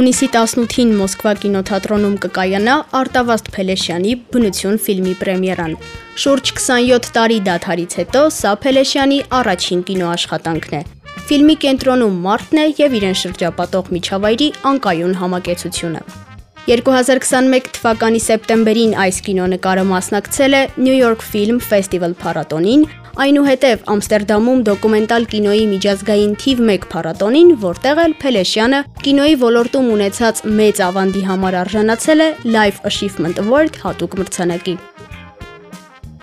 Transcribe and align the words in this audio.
Հունիսի 0.00 0.26
18-ին 0.32 0.92
Մոսկվա 0.96 1.32
կինոթատրոնում 1.42 2.12
կկայանա 2.22 2.76
Արտավազդ 2.96 3.50
Փելեշյանի 3.52 4.14
Բնություն 4.32 4.78
ֆիլմի 4.80 5.12
պրեմիերան։ 5.20 5.74
Շուրջ 6.22 6.52
27 6.60 7.10
տարի 7.16 7.36
դադարից 7.50 7.96
հետո 8.00 8.22
սա 8.38 8.54
Փելեշյանի 8.62 9.18
առաջին 9.40 9.84
կինոաշխատանքն 9.90 10.78
է։ 10.78 10.82
Ֆիլմի 11.28 11.58
կենտրոնում 11.66 12.16
մարդն 12.30 12.62
է 12.62 12.66
եւ 12.80 12.96
իրեն 13.00 13.20
շրջապատող 13.26 13.92
միջավայրի 13.98 14.48
անկայուն 14.72 15.14
համակեցությունը։ 15.20 16.02
2021 16.70 17.70
թվականի 17.76 18.24
սեպտեմբերին 18.24 18.96
այս 19.04 19.20
կինոնկարը 19.28 19.84
մասնակցել 19.90 20.56
է 20.56 20.64
New 20.80 20.96
York 20.96 21.24
Film 21.28 21.60
Festival 21.60 22.16
փառատոնին, 22.24 22.88
այնուհետև 23.18 23.80
Ամստերդամում 23.90 24.60
դոկումենտալ 24.68 25.24
կինոյի 25.32 25.64
միջազգային 25.70 26.34
թիվ 26.42 26.60
1 26.66 26.84
փառատոնին, 26.92 27.50
որտեղ 27.64 28.00
էլ 28.04 28.14
Փելեշյանը 28.22 28.80
կինոյի 29.02 29.36
ոլորտում 29.40 29.88
ունեցած 29.96 30.42
մեծ 30.60 30.82
ավանդի 30.86 31.22
համար 31.30 31.58
արժանացել 31.64 32.22
է 32.26 32.28
Life 32.54 32.78
Achievement 32.90 33.42
Award 33.42 33.80
հատուկ 33.82 34.16
մրցանակի։ 34.20 34.76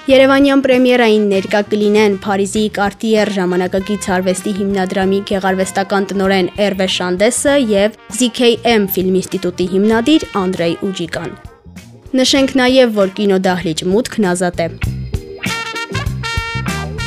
Երևանյան 0.08 0.62
պրեմիերային 0.64 1.24
ներկա 1.34 1.60
կլինեն 1.68 2.14
Փարիզի 2.24 2.62
Cartier 2.78 3.32
ժամանակակից 3.36 4.06
արվեստի 4.18 4.54
հիմնադրամի 4.62 5.20
գեղարվեստական 5.32 6.08
տնօրեն 6.14 6.48
Էրվե 6.64 6.88
Շանդեսը 6.96 7.56
եւ 7.74 7.98
ZKM 8.16 8.86
ֆիլմ 8.96 9.18
ինստիտուտի 9.22 9.68
հիմնադիր 9.74 10.28
Անդրեյ 10.48 10.78
Ուջիկան։ 10.88 11.36
Նշենք 12.22 12.56
նաև, 12.62 12.96
որ 13.02 13.12
կինոդահլիճ 13.20 13.84
մուտքն 13.92 14.32
ազատ 14.32 14.64
է։ 14.64 14.70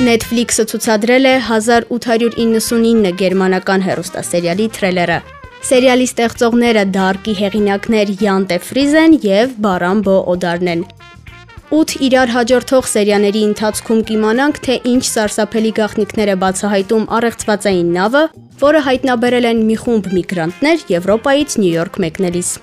Netflix-ը 0.01 0.65
ցուցադրել 0.71 1.27
է 1.29 1.33
1899 1.45 3.11
գերմանական 3.21 3.83
հեռուստասերիալի 3.85 4.69
թրեյլերը։ 4.77 5.19
Սերիալի 5.69 6.07
ստեղծողները 6.09 6.85
Դարկի 6.95 7.35
հեղինակներ 7.41 8.13
Յան 8.23 8.47
Տեֆրիզեն 8.53 9.19
եւ 9.27 9.53
Բարամ 9.67 10.01
Բո 10.07 10.17
Օդարն 10.35 10.73
են։ 10.73 10.87
8 11.81 11.95
իրար 12.09 12.33
հաջորդող 12.37 12.89
սերիաների 12.95 13.45
ընթացքում 13.51 14.03
կիմանանք, 14.09 14.63
թե 14.65 14.81
ինչ 14.95 15.05
սարսափելի 15.11 15.75
գաղտնիքներ 15.83 16.33
է 16.33 16.41
բացահայտում 16.49 17.07
առեղծվածային 17.21 17.95
նավը, 18.01 18.25
որը 18.65 18.85
հայտնաբերել 18.89 19.53
են 19.53 19.63
մի 19.69 19.79
խումբ 19.85 20.11
միգրանտներ 20.17 20.91
Եվրոպայից 20.97 21.61
Նյու 21.61 21.77
Յորք 21.77 22.05
մեկնելիս։ 22.09 22.57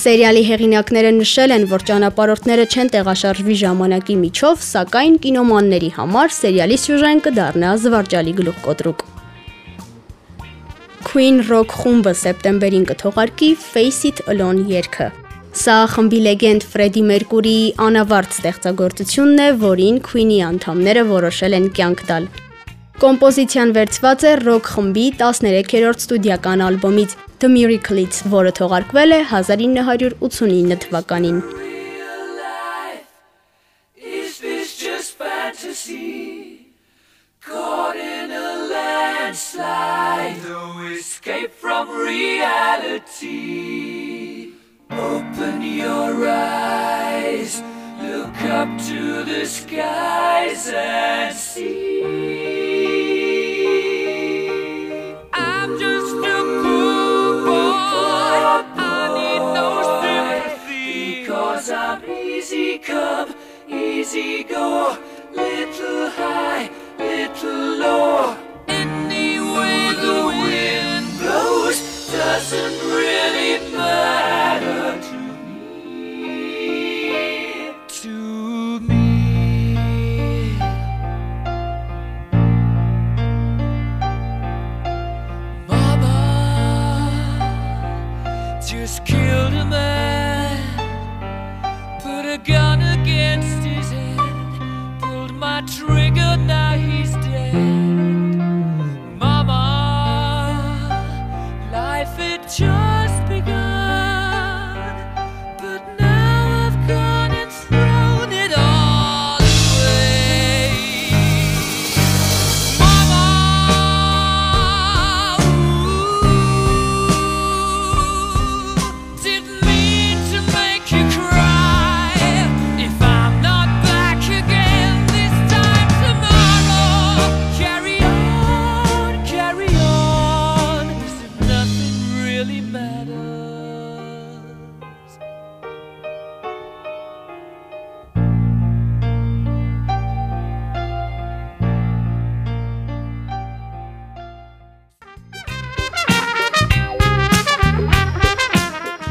Սերիալի 0.00 0.42
հեղինակները 0.48 1.08
նշել 1.12 1.52
են, 1.52 1.64
որ 1.68 1.82
ճանապարհորդները 1.88 2.62
չեն 2.72 2.90
տեղաշարժվի 2.94 3.56
ժամանակի 3.60 4.14
միջով, 4.20 4.62
սակայն 4.64 5.18
կինոմանների 5.26 5.90
համար 5.96 6.32
սերիալի 6.36 6.78
սյուժեն 6.84 7.20
կդառնա 7.26 7.72
զվարճալի 7.82 8.34
գլուխկոտրուկ։ 8.40 9.04
Queen 11.10 11.42
Rock 11.50 11.76
խումբը 11.82 12.16
սեպտեմբերին 12.22 12.88
կթողարկի 12.94 13.52
Face 13.60 14.08
It 14.08 14.24
Alone 14.32 14.64
երգը։ 14.72 15.12
Սա 15.60 15.78
խմբի 15.92 16.20
լեգենդ 16.30 16.68
Ֆրեդի 16.72 17.06
Մերկուրիի 17.10 17.70
անավարտ 17.90 18.36
ստեղծագործությունն 18.40 19.40
է, 19.44 19.48
որին 19.68 20.04
Queen-ի 20.06 20.44
անդամները 20.48 21.08
որոշել 21.10 21.58
են 21.60 21.72
կյանք 21.76 22.06
տալ։ 22.08 22.30
Կոմպոզիցիան 23.04 23.74
վերցված 23.76 24.24
է 24.30 24.32
ռոք 24.48 24.70
խմբի 24.76 25.04
13-րդ 25.20 26.06
ստուդիական 26.06 26.64
ալբոմից 26.70 27.20
The 27.40 27.48
Miracle-ից, 27.48 28.16
որը 28.28 28.50
թողարկվել 28.58 29.14
է 29.16 29.18
1989 29.32 30.76
թվականին։ 30.82 31.38
Caught 37.40 37.96
in 37.96 38.28
a 38.30 38.50
landslide, 38.72 40.36
no 40.44 40.64
escape 40.92 41.52
from 41.62 41.88
reality. 41.88 43.38
Open 44.90 45.62
your 45.62 46.28
eyes, 46.28 47.62
look 48.02 48.36
up 48.60 48.68
to 48.90 49.24
the 49.24 49.46
skies 49.46 50.68
and 50.68 51.34
see. 51.34 52.04
I'm 55.32 55.78
just 55.78 56.12
come, 62.82 63.34
easy 63.68 64.44
go, 64.44 64.96
little 65.32 66.10
high, 66.10 66.70
little 66.98 67.76
low. 67.78 68.36
Any 68.68 69.38
way 69.38 69.92
the 69.94 70.26
wind 70.26 71.18
blows 71.18 72.10
doesn't 72.10 72.78
really 72.88 73.72
matter 73.76 75.00
to 75.08 75.16
me. 75.46 76.30
To 77.88 78.80
me. 78.80 80.56
Mama 85.68 86.16
just 88.66 89.04
killed 89.04 89.54
a 89.54 89.64
man, 89.64 89.89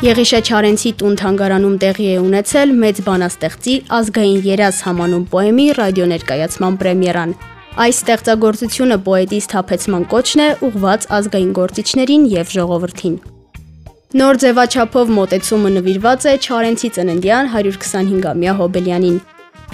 Եղիշե 0.10 0.40
Չարենցի 0.48 0.92
տուն 0.98 1.18
թանգարանում 1.20 1.74
տեղի 1.82 2.06
է 2.10 2.14
ունեցել 2.24 2.72
մեծ 2.82 3.00
բանաստեղծի 3.06 3.74
ազգային 3.98 4.40
երազ 4.48 4.78
համանուն 4.86 5.26
պոեմի 5.34 5.66
ռադիոներկայացման 5.78 6.78
պրեմիերան։ 6.80 7.36
Այս 7.86 8.00
ստեղծագործությունը 8.00 8.98
պոետի 9.06 9.42
սթափեցման 9.46 10.08
կոչն 10.16 10.42
է 10.46 10.48
ուղված 10.70 11.06
ազգային 11.20 11.54
գործիչներին 11.60 12.26
եւ 12.34 12.56
ժողովրդին։ 12.56 13.20
Նոր 14.24 14.42
ձևաչափով 14.46 15.14
մոտեցումը 15.20 15.74
նվիրված 15.78 16.28
է 16.34 16.36
Չարենցի 16.42 16.94
ծննդյան 16.98 17.54
125-ամյա 17.54 18.60
հոբելյանին։ 18.66 19.24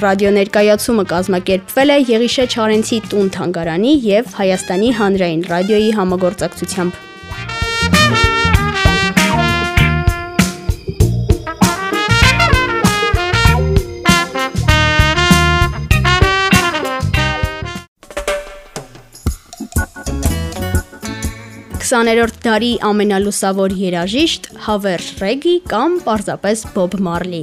Ռադիոներկայացումը 0.04 1.10
կազմակերպվել 1.16 1.96
է 1.96 2.00
Եղիշե 2.12 2.52
Չարենցի 2.52 3.04
տուն 3.14 3.36
թանգարանի 3.40 3.98
եւ 4.12 4.40
Հայաստանի 4.44 4.96
հանրային 5.00 5.52
ռադիոյի 5.56 5.92
համագործակցությամբ։ 6.02 7.15
Քսաներորդ 21.96 22.40
դարի 22.44 22.70
ամենալուսավոր 22.90 23.76
երաժիշտ 23.80 24.50
Հավեր 24.66 25.04
Ռեգի 25.22 25.54
կամ 25.72 25.96
պարզապես 26.04 26.64
Բոբ 26.76 26.98
Մարլի։ 27.08 27.40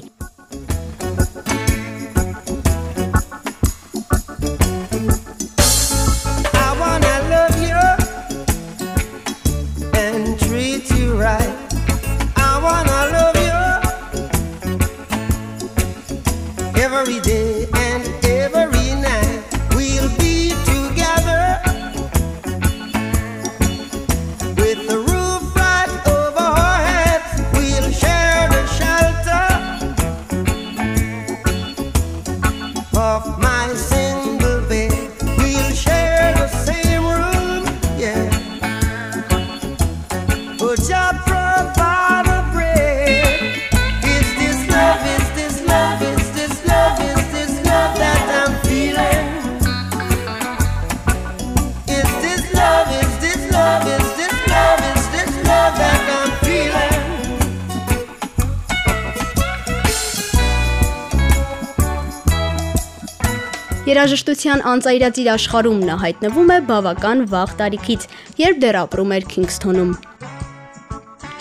Երաժշտության 63.93 64.63
անծայրածիր 64.71 65.29
աշխարհում 65.35 65.83
նա 65.85 65.99
հայտնվում 66.01 66.53
է 66.55 66.59
բավական 66.71 67.27
վաղ 67.29 67.53
տարիքից, 67.61 68.09
երբ 68.41 68.65
դեռ 68.65 68.81
ապրում 68.87 69.15
էր 69.19 69.29
Քինգսթոնում։ 69.35 69.93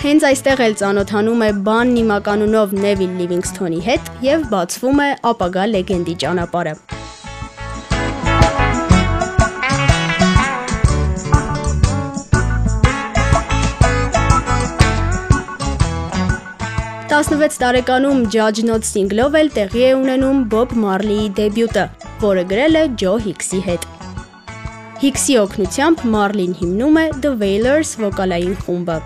Հենց 0.01 0.23
այստեղ 0.25 0.61
էլ 0.65 0.71
ծանոթանում 0.79 1.41
է 1.45 1.47
բան 1.65 1.89
նիմականունով 1.93 2.71
Նևիլ 2.73 3.11
Լիվինգսթոնի 3.19 3.81
հետ 3.85 4.07
եւ 4.25 4.47
բացվում 4.49 5.01
է 5.03 5.09
ապագա 5.31 5.65
լեգենդի 5.75 6.15
ճանապարհը։ 6.23 6.73
16 17.13 17.61
տարեկանում 17.61 18.25
Judge 18.33 18.65
Not 18.71 18.89
Sing-լով 18.89 19.37
էլ 19.43 19.53
տեղի 19.61 19.87
է 19.91 19.95
ունենում 20.01 20.43
Bob 20.49 20.73
Marley-ի 20.81 21.29
դեբյուտը, 21.37 21.87
որը 22.25 22.49
գրել 22.49 22.81
է 22.81 22.87
Ջո 23.05 23.17
Հիքսի 23.29 23.65
հետ։ 23.69 23.89
Հիքսի 25.05 25.41
օգնությամբ 25.45 26.07
Marley-ն 26.17 26.61
հիմնում 26.65 27.03
է 27.05 27.09
The 27.21 27.37
Wailers 27.43 27.99
վոկալային 28.01 28.63
խումբը։ 28.65 29.03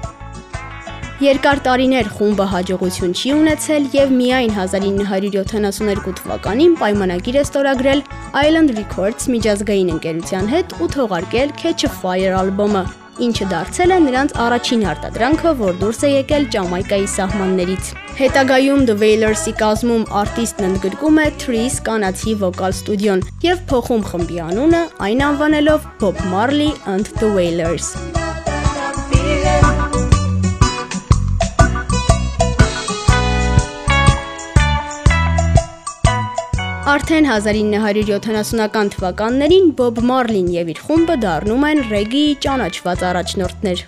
Երկար 1.24 1.60
տարիներ 1.64 2.08
խումբը 2.12 2.46
հաջողություն 2.52 3.14
չի 3.16 3.30
ունեցել 3.38 3.86
եւ 3.94 4.10
միայն 4.12 4.50
1972 4.60 6.12
թվականին 6.20 6.74
պայմանագիր 6.82 7.38
է 7.40 7.44
ստորագրել 7.46 8.02
Island 8.42 8.74
Records 8.76 9.30
միջազգային 9.32 9.94
ընկերության 9.94 10.50
հետ 10.52 10.76
ու 10.84 10.90
թողարկել 10.96 11.54
Catch 11.62 11.88
a 11.88 11.92
Fire 12.02 12.34
ալբոմը, 12.36 12.82
ինչը 13.28 13.48
դարձել 13.54 13.96
է 13.96 14.00
նրանց 14.10 14.36
առաջին 14.44 14.84
արտադրանքը, 14.92 15.56
որ 15.62 15.80
դուրս 15.86 16.04
է 16.04 16.12
եկել 16.16 16.50
Ճամայկայի 16.58 17.08
սահմաններից։ 17.16 17.94
Հետագայում 18.20 18.84
The 18.92 18.98
Wailers-ի 19.06 19.56
կազմում 19.64 20.06
արտիստն 20.20 20.68
ընդգրկում 20.74 21.22
է 21.24 21.30
Trees 21.46 21.80
կանացի 21.88 22.36
վոկալ 22.44 22.76
ստուդիոն 22.76 23.24
եւ 23.48 23.64
փոխում 23.72 24.06
խմբի 24.12 24.44
անունը, 24.50 24.84
այն 25.08 25.26
անվանելով 25.32 25.90
Bob 26.04 26.22
Marley 26.36 26.76
and 26.92 27.08
the 27.24 27.32
Wailers։ 27.40 27.96
Արդեն 36.86 37.26
1970-ական 37.26 38.92
թվականներին 38.94 39.72
Bob 39.74 39.98
Marley-ն 40.06 40.52
եւ 40.54 40.68
իր 40.76 40.82
խումբը 40.86 41.16
դառնում 41.24 41.66
են 41.72 41.82
ռեգիի 41.90 42.36
ճանաչված 42.46 43.02
առաջնորդներ։ 43.10 43.82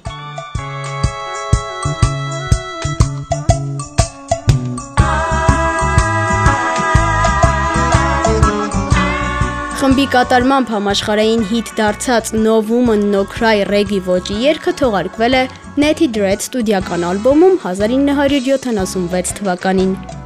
Խմբի 9.78 10.10
կատարմամբ 10.18 10.76
համաշխարային 10.80 11.48
հիթ 11.54 11.74
դարձած 11.78 12.36
No 12.42 12.58
Woman 12.66 13.10
No 13.14 13.28
Cry 13.30 13.62
ռեգի 13.70 14.02
ոճի 14.10 14.42
երգը 14.50 14.78
թողարկվել 14.82 15.42
է 15.46 15.48
Netty 15.78 16.10
Dread 16.18 16.50
ստուդիական 16.50 17.06
ալբոմում 17.14 17.60
1976 17.62 19.38
թվականին։ 19.44 20.17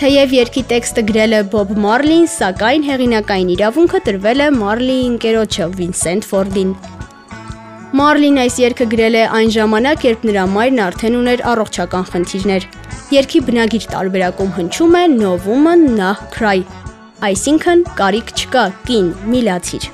Թեև 0.00 0.32
երգի 0.34 0.62
տեքստը 0.70 1.02
գրել 1.08 1.34
է 1.36 1.40
Bob 1.52 1.72
Marley-ն, 1.76 2.24
սակայն 2.32 2.84
հեղինակային 2.86 3.50
իրավունքը 3.54 3.98
տրվել 4.06 4.40
է 4.40 4.46
Marley-ի 4.56 5.02
ընկերոջը 5.10 5.66
Vincent 5.76 6.26
Ford-ին։ 6.30 6.70
Marley-ն 8.00 8.40
այս 8.42 8.56
երգը 8.62 8.86
գրել 8.94 9.18
է 9.20 9.24
այն 9.38 9.52
ժամանակ, 9.56 10.06
երբ 10.08 10.24
նրա 10.30 10.46
մայրն 10.54 10.82
արդեն 10.86 11.18
ուներ 11.20 11.44
առողջական 11.52 12.08
խնդիրներ։ 12.08 12.66
Երգի 13.12 13.44
բնագիր 13.52 13.86
տարբերակում 13.92 14.52
հնչում 14.56 14.98
է 15.02 15.04
No 15.12 15.36
woman, 15.44 15.86
nah 16.00 16.16
cry, 16.32 16.64
այսինքն 17.28 17.86
կարիք 18.00 18.32
չկա, 18.32 18.66
կին, 18.88 19.14
միլացիր։ 19.28 19.92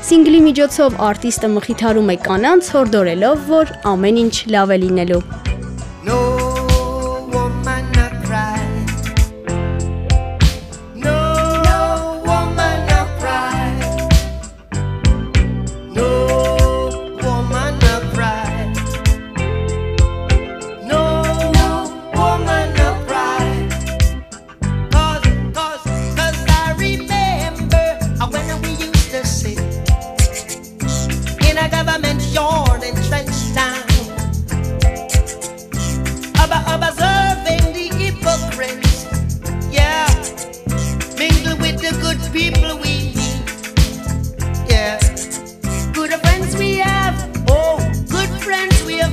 Սինգլի 0.00 0.40
միջոցով 0.46 1.02
արտիստը 1.10 1.54
մխիթարում 1.58 2.14
է 2.14 2.18
կանանց, 2.30 2.74
հորդորելով, 2.78 3.46
որ 3.50 3.78
ամեն 3.96 4.24
ինչ 4.24 4.34
լավ 4.54 4.76
է 4.78 4.82
լինելու։ 4.86 5.49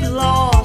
love, 0.04 0.12
Lord. 0.14 0.57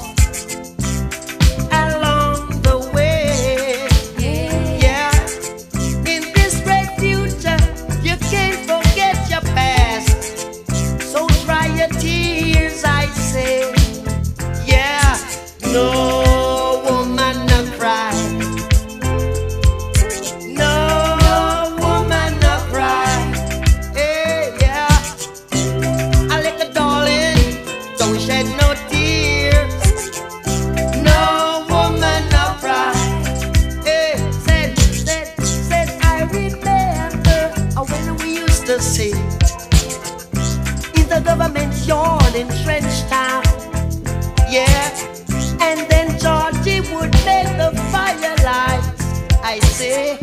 I 49.52 49.58
say. 49.58 50.18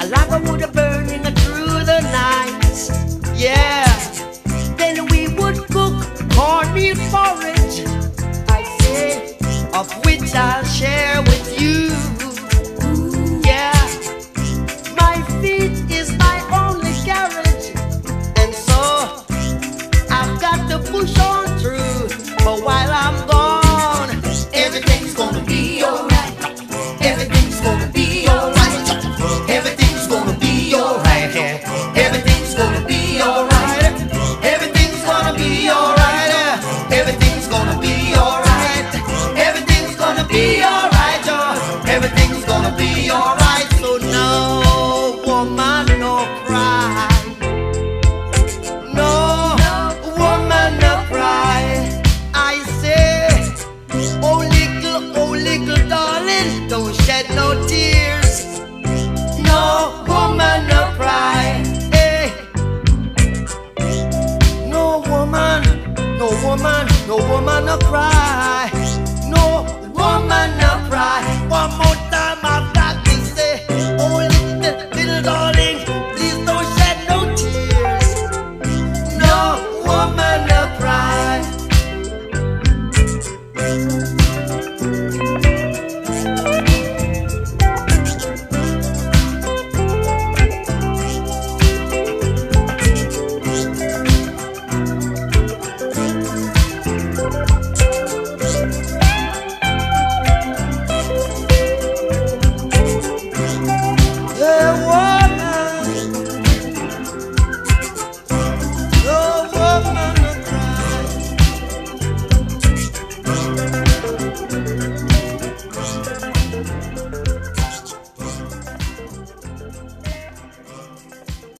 A 0.00 0.06
like 0.06 0.28
a 0.32 0.40
wood 0.40 0.72
burning 0.72 1.22
through 1.22 1.84
the 1.84 2.00
night. 2.10 3.38
Yeah. 3.38 3.86
Then 4.76 5.06
we 5.06 5.28
would 5.36 5.58
cook 5.70 5.94
cornmeal 6.34 6.96
porridge. 7.12 7.86
I 8.48 8.64
say, 8.80 9.36
of 9.72 9.86
which 10.04 10.34
I'll 10.34 10.64
share 10.64 11.22
with 11.22 11.60
you. 11.60 12.11